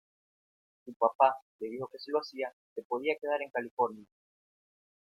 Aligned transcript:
Su 0.83 0.95
papá 0.95 1.35
le 1.59 1.69
dijo 1.69 1.87
que 1.87 1.99
si 1.99 2.09
lo 2.09 2.17
hacía, 2.21 2.51
se 2.73 2.81
podía 2.81 3.13
quedar 3.21 3.39
en 3.43 3.51
California. 3.51 4.07